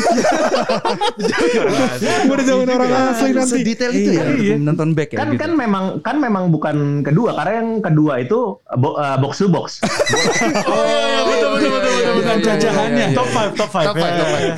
[2.27, 3.51] Gue dijauhin orang asli nanti.
[3.57, 4.23] Sedetail itu ya
[4.57, 5.41] nonton back ya Kan gitu.
[5.41, 8.39] kan memang kan memang bukan kedua karena yang kedua itu
[8.75, 9.67] bo- eh, box to box.
[10.67, 12.13] Oh iya iya betul betul betul betul.
[12.17, 12.47] Bukan betul.
[12.49, 13.07] cacahannya.
[13.13, 13.87] Top 5 top 5.
[13.87, 14.53] Top five, top five.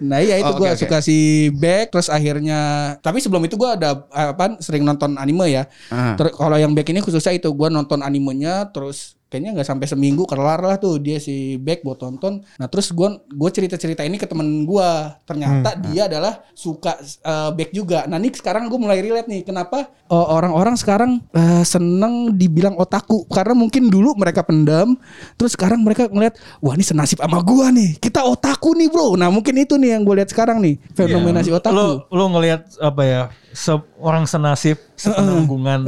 [0.00, 1.18] Nah iya itu Oh, gue suka si
[1.50, 2.60] Back terus akhirnya
[3.00, 5.64] tapi sebelum itu gue ada eh, apa sering nonton anime ya.
[5.88, 6.14] Ah.
[6.14, 10.60] Kalau yang Back ini khususnya itu gue nonton animenya terus kayaknya nggak sampai seminggu kelar
[10.60, 12.44] lah tuh dia si Back gue tonton.
[12.60, 14.88] Nah terus gue gue cerita cerita ini ke temen gue
[15.24, 18.04] ternyata dia adalah suka eh, Back juga.
[18.04, 23.24] Nah nih sekarang gue mulai relate nih kenapa eh, orang-orang sekarang eh, seneng dibilang otaku?
[23.32, 25.00] Karena mungkin dulu mereka pendam
[25.40, 27.90] terus sekarang mereka ngeliat wah ini senasib sama gue nih.
[27.96, 29.16] Kita otaku nih bro.
[29.16, 31.72] Nah mungkin itu nih yang gue lihat sekarang nih fenomena si otaku.
[31.72, 35.84] Lo lo ngelihat apa ya seorang senasib sepenanggungan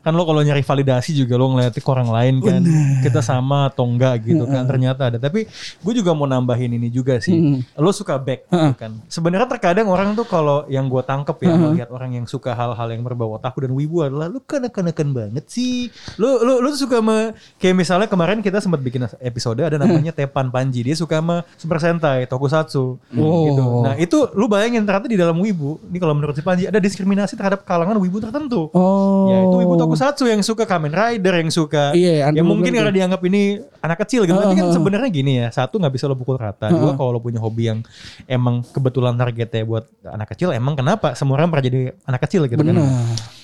[0.00, 2.62] kan lo kalau nyari validasi juga lo ngeliat ke orang lain kan
[3.02, 5.18] kita sama atau enggak gitu kan ternyata ada.
[5.18, 5.46] Tapi
[5.78, 7.62] gue juga mau nambahin ini juga sih.
[7.78, 8.92] Lo suka back gitu kan.
[9.06, 13.02] Sebenarnya terkadang orang tuh kalau yang gue tangkep ya melihat orang yang suka hal-hal yang
[13.02, 15.88] berbau otaku dan wibu adalah lo kanak-kanakan banget sih.
[16.18, 20.48] Lo lo lo suka me, kayak misalnya kemarin kita sempat bikin episode ada namanya Tepan
[20.48, 20.82] Panji.
[20.82, 22.98] Dia suka sama Super Sentai Tokusatsu.
[23.12, 23.64] Gitu.
[23.84, 27.34] Nah itu lu bayangin ternyata di dalam wibu ini kalau menurut si Panji ada diskriminasi
[27.36, 28.68] terhadap kalangan wibu tertentu.
[28.72, 29.28] Oh.
[29.30, 32.96] ya itu wibu tokusatsu yang suka Kamen Rider yang suka Iya, yang Andrew mungkin karena
[32.96, 33.42] dianggap ini
[33.84, 34.40] anak kecil gitu.
[34.40, 36.72] Tapi kan sebenarnya gini ya satu nggak bisa lo pukul rata.
[36.72, 37.84] Dua kalau lo punya hobi yang
[38.24, 42.64] emang kebetulan targetnya buat anak kecil emang kenapa semua orang pernah jadi anak kecil gitu
[42.64, 42.80] Benar.
[42.80, 42.88] kan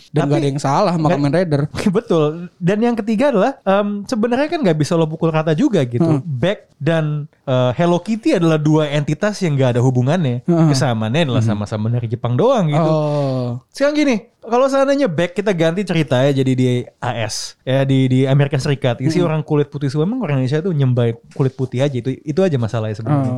[0.09, 1.63] Dan Tapi- gak ada yang salah sama Kamen Rider.
[1.97, 2.49] Betul.
[2.57, 6.25] Dan yang ketiga adalah em, sebenarnya kan nggak bisa lo pukul rata juga gitu.
[6.25, 10.43] Back dan eh, Hello Kitty adalah dua entitas yang nggak ada hubungannya.
[10.49, 12.89] Kesamaannya adalah sama-sama dari Jepang doang gitu.
[12.89, 13.61] Oh.
[13.69, 14.17] Sekarang gini,
[14.49, 16.67] kalau seandainya back kita ganti cerita ya jadi di
[16.99, 20.73] AS ya di di Amerika Serikat isi orang kulit putih semua emang orang Indonesia tuh
[20.73, 23.33] nyembah kulit putih aja itu itu aja masalahnya sebenarnya.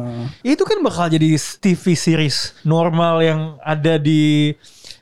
[0.46, 4.54] Itu kan bakal jadi TV series normal yang ada di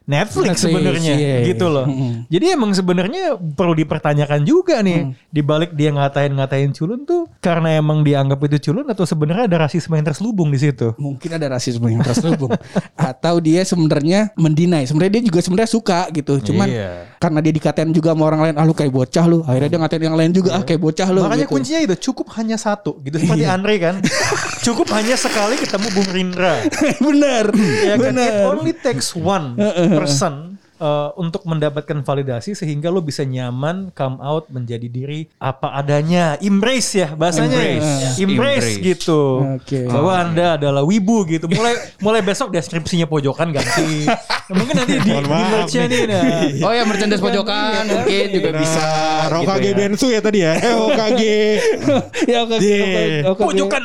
[0.09, 1.37] Netflix, Netflix, sebenarnya iya.
[1.45, 1.85] gitu loh.
[2.33, 8.01] Jadi emang sebenarnya perlu dipertanyakan juga nih di balik dia ngatain-ngatain culun tuh karena emang
[8.01, 10.97] dianggap itu culun atau sebenarnya ada rasisme yang terselubung di situ.
[10.97, 12.57] Mungkin ada rasisme yang terselubung
[12.97, 14.89] atau dia sebenarnya mendinai.
[14.89, 16.41] Sebenarnya dia juga sebenarnya suka gitu.
[16.41, 17.13] Cuman Iya.
[17.21, 19.45] karena dia dikatain juga sama orang lain, ah lu kayak bocah lu.
[19.45, 21.21] Akhirnya dia ngatain yang lain juga, ah kayak bocah lu.
[21.21, 21.53] Makanya gitu.
[21.53, 23.95] kuncinya itu cukup hanya satu gitu seperti Andre kan.
[24.67, 26.65] cukup hanya sekali ketemu Bung Rindra.
[26.97, 27.45] bener.
[27.85, 28.17] ya kan?
[28.17, 29.53] It only takes one
[29.99, 36.39] person uh, untuk mendapatkan validasi sehingga lo bisa nyaman come out menjadi diri apa adanya
[36.41, 38.19] embrace ya bahasanya Embrace.
[38.19, 38.79] embrace, Embrace.
[38.81, 39.23] gitu
[39.59, 39.81] Oke.
[39.87, 44.07] bahwa anda adalah wibu gitu mulai mulai besok deskripsinya pojokan ganti
[44.57, 46.25] mungkin nanti di, di merch-nya nih nah
[46.69, 48.81] Oh ya merchandise pojokan mungkin juga bisa.
[48.81, 49.77] Nah, Rokage gitu ya.
[49.79, 50.53] Bensu ya tadi ya.
[50.57, 51.39] Eh, Rokage.
[52.33, 52.57] ya oke.
[52.59, 53.29] Yeah.
[53.29, 53.43] oke, oke.
[53.45, 53.83] pojokan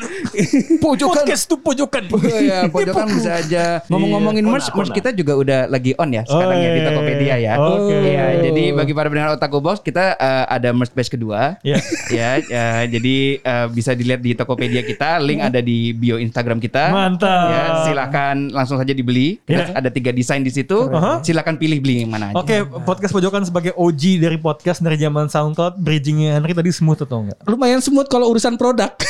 [0.79, 1.23] Pojokan.
[1.23, 3.63] podcast tuh pojokan Oh ya, pojokan bisa aja.
[3.87, 7.53] Ngomong-ngomongin merch, merch kita juga udah lagi on ya sekarang ya di Oh, Tokopedia ya.
[7.55, 7.95] Oke.
[8.03, 11.55] Iya, jadi bagi para pendengar Otaku Box kita eh, ada merch batch kedua.
[11.63, 11.79] Iya.
[12.19, 16.91] ya, eh, jadi eh, bisa dilihat di Tokopedia kita, link ada di bio Instagram kita.
[16.91, 17.47] Mantap.
[17.47, 19.39] Ya, silakan langsung saja dibeli.
[19.43, 19.79] Kita Iya.
[19.79, 20.91] ada tiga desain di situ.
[21.23, 22.35] Silakan pilih beli yang mana aja.
[22.35, 27.23] Oke, podcast pojokan sebagai OG dari podcast dari zaman SoundCloud, bridgingnya Henry tadi smooth atau
[27.23, 27.39] enggak?
[27.47, 28.91] Lumayan smooth kalau urusan produk.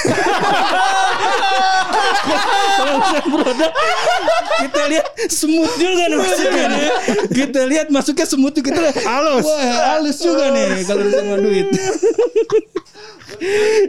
[2.78, 3.72] kalau urusan produk
[4.54, 6.90] kita lihat smooth juga nih masuknya nih.
[7.64, 9.08] Kita lihat masuknya smooth juga kita.
[9.08, 9.48] Halus.
[9.48, 11.72] Wah, halus juga nih kalau sama duit.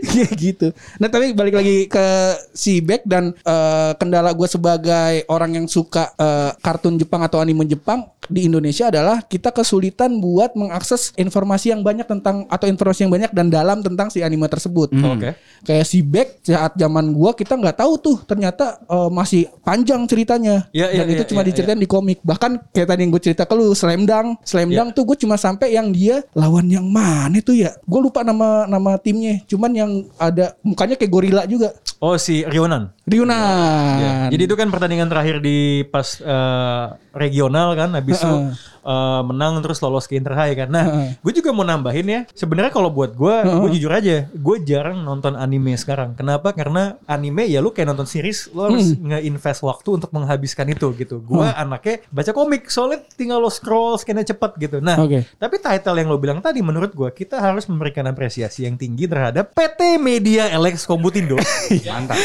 [0.05, 0.69] Kayak gitu.
[0.99, 2.07] Nah tapi balik lagi ke
[2.55, 7.67] si Beck dan eh, kendala gue sebagai orang yang suka eh, kartun Jepang atau anime
[7.69, 13.13] Jepang di Indonesia adalah kita kesulitan buat mengakses informasi yang banyak tentang atau informasi yang
[13.13, 14.93] banyak dan dalam tentang si anime tersebut.
[14.97, 15.37] Oke.
[15.65, 20.69] Kayak si Beck saat zaman gua kita nggak tahu tuh ternyata eh, masih panjang ceritanya.
[20.73, 22.19] Iya, iya, dan itu iya, cuma iya, diceritain di komik.
[22.23, 24.41] Bahkan kayak tadi yang gue cerita ke lu Slam Dunk.
[24.45, 27.75] Slam Dunk tuh gue cuma sampai yang dia lawan yang mana tuh ya?
[27.85, 29.34] Gue lupa nama nama timnya.
[29.51, 31.75] Cuman yang ada mukanya kayak gorila juga.
[31.99, 32.94] Oh si Rionan.
[33.05, 34.01] Ryunan.
[34.01, 34.13] Iya.
[34.33, 38.35] Jadi itu kan pertandingan terakhir di pas eh, regional kan, habis itu
[38.81, 40.69] eh, menang terus lolos ke Inter High kan.
[40.73, 42.21] Nah, gue juga mau nambahin ya.
[42.33, 46.17] Sebenarnya kalau buat gue, gue jujur aja, gue jarang nonton anime sekarang.
[46.17, 46.57] Kenapa?
[46.57, 51.21] Karena anime ya lu kayak nonton series, lo harus nge-invest waktu untuk menghabiskan itu gitu.
[51.21, 54.81] Gue anaknya baca komik, soalnya tinggal lo scroll, scannya cepat gitu.
[54.81, 55.29] Nah, Oke.
[55.37, 59.53] tapi title yang lo bilang tadi menurut gue kita harus memberikan apresiasi yang tinggi terhadap
[59.53, 61.37] PT Media Alex Komputindo.
[61.85, 62.17] Mantap.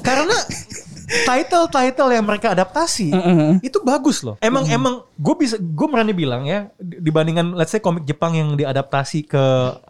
[0.00, 0.36] Karena
[1.06, 3.14] title-title yang mereka adaptasi
[3.62, 4.34] itu bagus loh.
[4.40, 8.54] Emang emang gue bisa gue berani bilang ya di- dibandingkan let's say komik Jepang yang
[8.54, 9.44] diadaptasi ke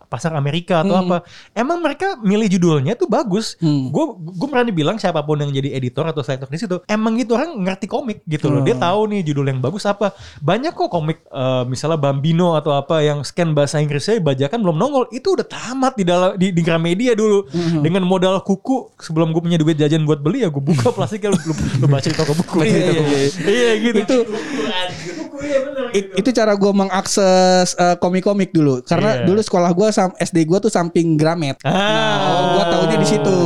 [0.06, 1.16] pasar Amerika atau apa,
[1.52, 3.58] emang mereka milih judulnya tuh bagus.
[3.60, 7.34] Gue gue berani bilang siapa pun yang jadi editor atau selektor di situ, emang gitu
[7.34, 8.60] orang ngerti komik gitu loh.
[8.60, 10.10] Dia tahu nih judul yang bagus apa.
[10.38, 15.04] Banyak kok komik eh, misalnya Bambino atau apa yang scan bahasa Inggrisnya bajakan belum nongol,
[15.10, 17.46] itu udah tamat di dalam di, di Gramedia dulu
[17.80, 21.38] dengan modal kuku sebelum gue punya duit jajan buat beli ya gue buka plastiknya lu,
[21.42, 23.28] lu, lu baca di toko buku iya, iya, iya.
[23.44, 24.16] iya gitu Itu
[25.92, 28.80] it- itu cara gue mengakses eh, komik-komik dulu.
[28.82, 29.24] Karena Iya.
[29.24, 31.56] dulu sekolah gue SD gue tuh samping Gramet.
[31.62, 31.72] Ah.
[31.72, 32.16] Nah,
[32.52, 33.38] gue taunya di situ.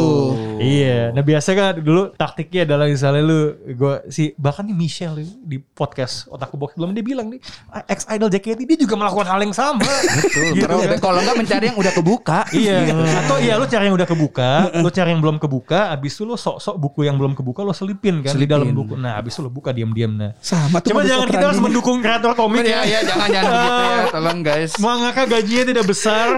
[0.60, 5.56] Iya, nah biasa kan dulu taktiknya adalah misalnya lu gue si bahkan nih Michelle di
[5.56, 7.40] podcast otakku box belum dia bilang nih
[7.88, 9.80] ex idol JKT dia juga melakukan hal yang sama.
[10.20, 10.52] Betul.
[10.52, 10.98] Gitu Kalau- kan.
[11.00, 12.38] Kalau enggak mencari yang udah kebuka.
[12.52, 12.76] Iya,
[13.24, 16.36] atau iya lu cari yang udah kebuka, lu cari yang belum kebuka, abis itu lu
[16.36, 18.52] sok-sok buku yang belum kebuka lu selipin kan di Selipin.
[18.52, 18.94] dalam buku.
[18.96, 20.36] Nah, abis itu lu buka diam-diam nah.
[20.40, 20.92] Sama tuh.
[20.92, 22.80] Cuma jangan kita harus mendukung kreator komik Iya, ya.
[22.84, 24.04] iya, jangan jangan begitu ya.
[24.18, 24.70] Tolong guys.
[24.76, 26.28] Mangaka gajinya tidak besar.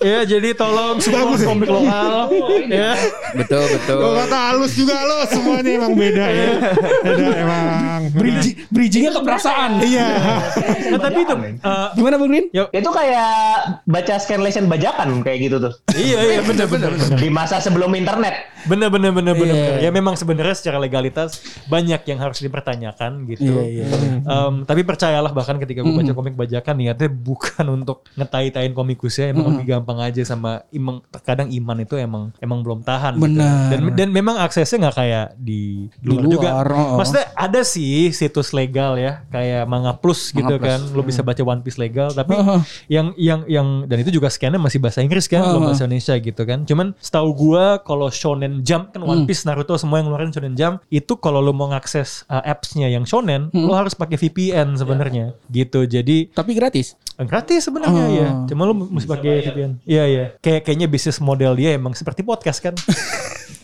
[0.00, 2.30] Ya, jadi tolong support komik lokal.
[2.68, 2.92] ya.
[3.34, 3.98] Betul, betul.
[3.98, 6.48] Kalau kata halus juga lo semuanya emang beda ya.
[7.02, 8.00] Beda emang.
[8.12, 9.70] Bridging, bridgingnya ke perasaan.
[9.82, 10.06] Iya.
[10.94, 12.46] Nah, tapi itu eh, Gimana Bang Rin?
[12.50, 13.32] ya, Itu kayak
[13.84, 15.72] baca scanlation bajakan kayak gitu tuh.
[15.96, 17.18] iya iya benar benar benar.
[17.18, 18.52] Di masa sebelum internet.
[18.66, 19.54] Bener bener bener bener.
[19.78, 19.88] Iya.
[19.88, 23.52] Ya memang sebenarnya secara legalitas banyak yang harus dipertanyakan gitu.
[23.52, 24.20] Iya, iya.
[24.22, 29.52] Em, tapi percayalah bahkan ketika gue baca komik bajakan niatnya bukan untuk ngetai-tain komikusnya, emang
[29.52, 33.14] lebih gampang aja sama emang terkadang iman itu emang emang belum tahan.
[33.14, 33.24] gitu.
[33.28, 33.68] Benar.
[33.68, 36.48] Dan dan memang aksesnya nggak kayak di luar, luar, juga.
[36.72, 36.96] oh.
[36.96, 40.68] Maksudnya ada sih situs legal ya kayak Manga Plus gitu Manga Plus.
[40.68, 42.08] kan, lo bisa baca One Piece legal.
[42.08, 42.60] Tapi Oh.
[42.86, 45.66] yang yang yang dan itu juga scannya masih bahasa Inggris kan, belum Oh.
[45.68, 46.62] bahasa Indonesia gitu kan.
[46.62, 49.12] Cuman setahu gua kalau Shonen Jump kan Hmm.
[49.12, 52.86] One Piece, Naruto semua yang ngeluarin Shonen Jump itu kalau lo mau ngakses uh, apps-nya
[52.86, 53.66] yang Shonen, Hmm.
[53.66, 55.34] lo harus pakai VPN sebenarnya.
[55.46, 55.84] Gitu.
[55.84, 56.94] Jadi Tapi gratis.
[57.18, 58.12] gratis sebenarnya Oh.
[58.12, 58.28] ya.
[58.46, 59.25] Cuma lo mesti pakai.
[59.82, 60.24] Iya iya.
[60.38, 62.74] Kayak kayaknya bisnis model dia emang seperti podcast kan.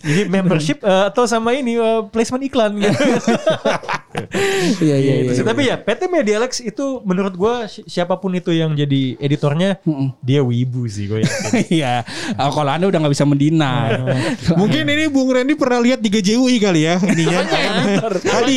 [0.03, 2.93] Jadi membership eh, atau sama ini eh, placement iklan gitu.
[4.79, 5.38] Iya iya Gitu iya.
[5.38, 5.45] sih.
[5.45, 9.81] Tapi ya PT Media Alex itu menurut gua si- siapa pun itu yang jadi editornya
[10.21, 11.51] dia wibu sih gue yakin.
[11.81, 12.05] Iya.
[12.37, 14.03] Kalau anda udah nggak bisa mendinai.
[14.53, 17.41] Mungkin ini Bung Randy pernah lihat di GJUI kali ya ininya.
[18.21, 18.57] tadi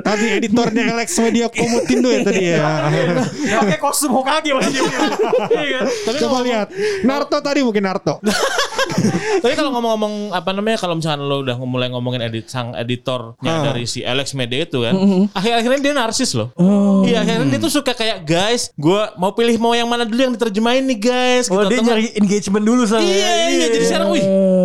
[0.00, 2.64] tadi editornya Alex Media Komutindo ya tadi ya.
[3.60, 4.80] Pakai kostum Hokage masih
[5.52, 6.14] Iya kan?
[6.18, 6.66] Coba lihat.
[7.02, 8.18] Naruto tadi mungkin Naruto.
[9.36, 13.62] Tapi kalau ngomong-ngomong apa namanya kalau misalkan lo udah mulai ngomongin edit sang editornya Ah.
[13.66, 14.94] dari si Alex Media itu kan,
[15.32, 16.54] akhir-akhirnya dia narsis loh.
[17.02, 20.32] Iya, akhirnya dia tuh suka kayak guys, gua mau pilih mau yang mana dulu yang
[20.32, 21.44] diterjemahin nih guys.
[21.48, 21.74] Oh gitu.
[21.74, 24.22] dia nyari engagement dulu sama Iya, iya, jadi sekarang wih,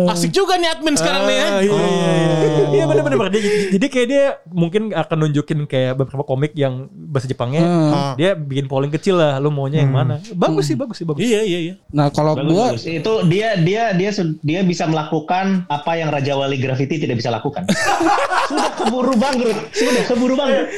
[0.08, 1.42] asik juga nih admin sekarang nih ya.
[1.44, 2.64] Ah, Iya, iya, iya.
[2.72, 3.18] Iya bener-bener.
[3.28, 7.62] Dia- Jadi kayak dia mungkin akan nunjukin kayak beberapa komik yang bahasa Jepangnya.
[7.62, 8.12] Ah.
[8.14, 9.36] Dia bikin polling kecil lah.
[9.38, 10.20] Lu maunya yang mana?
[10.32, 11.20] Bagus sih, bagus sih, bagus.
[11.20, 11.74] Iya, iya, iya.
[11.88, 12.84] Nah kalau bagus.
[12.84, 17.64] Itu dia dia dia dia bisa melakukan apa yang Raja Wali Graffiti tidak bisa lakukan.
[18.52, 19.58] Sudah keburu bangkrut.
[19.72, 20.68] Sudah keburu bangkrut.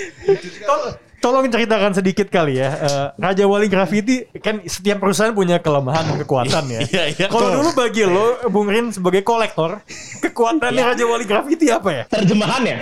[1.25, 2.69] Tolong ceritakan sedikit kali ya.
[2.85, 6.81] Eh, Raja Wali Graffiti kan setiap perusahaan punya kelemahan dan kekuatan ya.
[6.93, 7.27] Iya, iya.
[7.33, 9.81] Kalau dulu bagi lo, Bung Rin sebagai kolektor,
[10.21, 12.03] kekuatannya Raja Wali Graffiti apa ya?
[12.13, 12.77] Terjemahannya.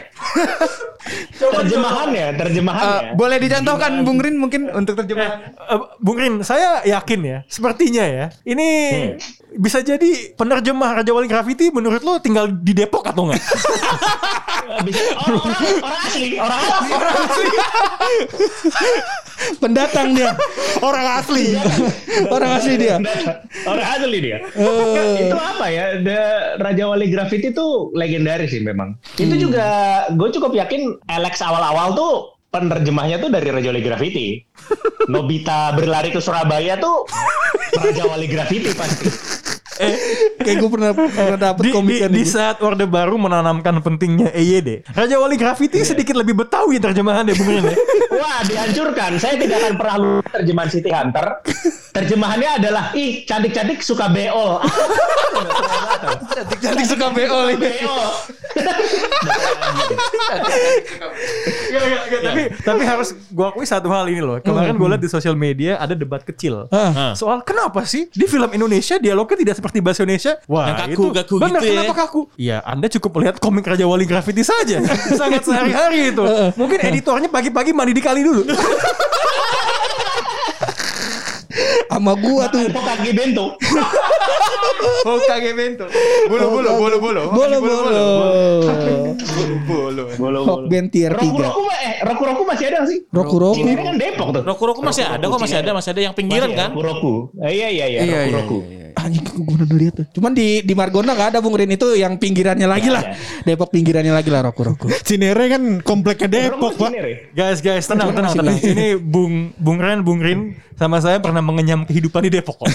[1.55, 3.15] terjemahannya, terjemahannya.
[3.15, 5.55] Eh, boleh dicontohkan Bung Rin mungkin untuk terjemahan.
[5.55, 8.69] Eh, Bung Rin, saya yakin ya, sepertinya ya, ini
[9.55, 13.39] bisa jadi penerjemah Raja Wali Graffiti menurut lo tinggal di Depok atau enggak?
[14.73, 16.91] Orang, orang, orang asli, orang asli.
[16.93, 17.47] Orang asli.
[19.59, 20.31] pendatang dia.
[20.81, 21.45] Orang asli.
[22.31, 22.97] Orang asli dia.
[23.69, 24.39] orang asli dia.
[25.19, 25.85] itu apa ya?
[26.01, 26.21] The
[26.63, 28.97] Raja Wali Graffiti itu legendaris sih memang.
[29.19, 29.67] Itu juga
[30.13, 32.13] gue cukup yakin Alex awal-awal tuh
[32.53, 34.27] penerjemahnya tuh dari Raja Wali Graffiti.
[35.13, 37.09] Nobita berlari ke Surabaya tuh
[37.77, 39.09] Raja Wali Graffiti pasti.
[40.43, 44.85] Kayak gue pernah pernah dapet di, komiknya di, di saat Orde Baru menanamkan pentingnya EYD,
[44.93, 47.77] Raja Wali Graffiti sedikit lebih Betawi terjemahan deh Bung Rin ya.
[48.23, 49.17] Wah, dihancurkan.
[49.17, 51.27] Saya tidak akan pernah lupa terjemahan City Hunter.
[51.93, 54.61] Terjemahannya adalah ih cantik-cantik suka beol.
[56.63, 57.57] Cantik suka beol.
[61.73, 64.37] Nggak, nggak, nggak, tapi tapi harus gua akui satu hal ini loh.
[64.45, 66.69] Kemarin gue lihat di sosial media ada debat kecil.
[67.17, 70.33] Soal kenapa sih di film Indonesia dialognya tidak seperti bahasa Indonesia?
[70.51, 71.73] Wah, Yang kaku, kaku benar, gitu ya.
[71.79, 72.21] kenapa kaku?
[72.35, 74.83] Iya, Anda cukup melihat komik Raja Wali Graffiti saja.
[75.23, 76.23] Sangat sehari-hari itu.
[76.59, 78.43] Mungkin editornya pagi-pagi mandi di kali dulu.
[81.93, 82.65] Sama gua tuh.
[82.67, 83.53] Kok kaki bento.
[85.07, 85.87] Hokage bento.
[86.27, 87.23] Bulu bulu bulu bulu.
[87.31, 88.03] Bolo bolo.
[89.69, 90.05] Bulu.
[90.17, 91.45] Bolo Hokben tier Roku 3.
[91.45, 92.99] Roku mah eh Roku Roku masih ada sih?
[93.13, 93.57] Roku Roku.
[93.61, 94.43] Cinere kan Depok tuh.
[94.43, 96.71] Roku-roku masih ada kok masih ada masih ada yang pinggiran ya, kan?
[96.73, 97.15] Roku Roku.
[97.45, 98.35] Eh, iya iya iya Iya Roku iya.
[98.41, 98.59] Roku.
[98.93, 99.07] Iya, iya.
[99.09, 100.07] Anjing gue udah lihat tuh.
[100.21, 103.03] Cuman di di Margonda gak ada Bung Rin itu yang pinggirannya lagi lah.
[103.43, 104.87] Depok pinggirannya lagi lah Roku Roku.
[105.09, 106.91] Cinere kan kompleknya Depok, Pak.
[107.33, 108.57] Guys, guys, tenang, tenang, tenang.
[108.61, 112.67] Ini Bung Bung Ren, Bung Rin sama saya pernah mengenyam kehidupan di Depok kok.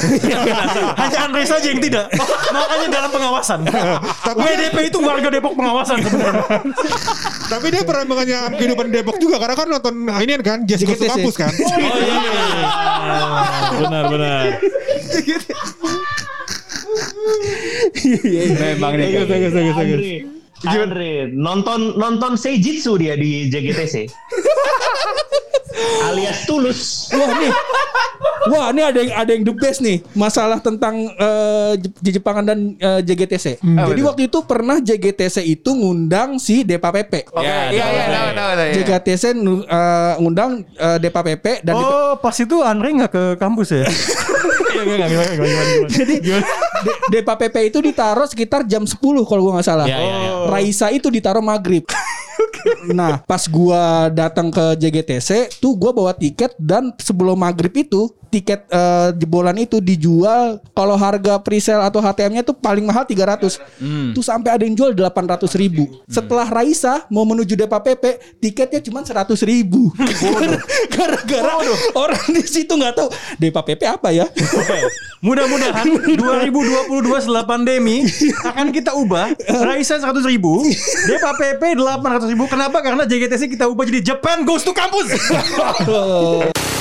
[1.01, 2.07] Hanya Andre saja yang tidak.
[2.55, 3.59] Makanya dalam pengawasan.
[4.31, 6.45] WDP itu warga Depok pengawasan sebenarnya.
[7.51, 11.03] Tapi dia pernah mengenyam kehidupan di Depok juga karena kan nonton ini kan Jazz Goes.
[11.03, 11.51] Campus kan.
[11.51, 12.15] Oh iya.
[13.83, 14.43] Benar benar.
[18.57, 19.07] Memang nih.
[19.13, 19.99] Bagus, bagus, bagus, bagus.
[20.57, 23.95] Andre, Andre nonton nonton Seijitsu dia di JGTC.
[26.03, 27.11] Alias tulus.
[27.11, 27.51] Wah nih.
[28.47, 32.59] Wah ini ada yang ada yang the best nih masalah tentang eh, J- Jepangan dan
[32.73, 33.59] eh, JGTC.
[33.61, 37.27] Jadi waktu itu pernah JGTC itu ngundang si Depa Pepe.
[37.29, 38.65] Oke, iya iya tahu tahu tahu.
[38.65, 38.73] iya.
[38.79, 43.23] JGTC nu- eh, ngundang eh, Depa Pepe dan Depa- Oh, pas itu Andre nggak ke
[43.35, 43.85] kampus ya?
[45.97, 49.87] Jadi De- Depa Pepe itu ditaruh sekitar jam 10 kalau gua nggak salah.
[49.87, 50.31] Iya, iya, iya.
[50.51, 51.85] Raisa itu ditaruh maghrib.
[52.91, 58.67] Nah, pas gua datang ke JGTC, tuh gua bawa tiket dan sebelum maghrib itu tiket
[58.67, 63.59] eh, jebolan itu dijual kalau harga presale atau HTM-nya tuh paling mahal 300.
[64.13, 65.87] Tuh sampai ada yang jual 800 ribu.
[66.05, 69.89] Setelah Raisa mau menuju Depa Pepe, tiketnya cuma 100 ribu.
[70.93, 71.53] Gara-gara
[71.95, 73.09] orang di situ nggak tahu
[73.39, 74.27] Depa Pepe apa ya.
[75.17, 75.81] Mudah-mudahan
[76.21, 78.05] 2022 setelah pandemi
[78.45, 79.33] akan kita ubah
[79.65, 80.61] Raisa 100 ribu
[81.09, 82.85] Depa PP 800 ribu Kenapa?
[82.85, 85.09] Karena JGTC kita ubah jadi Japan Goes to Campus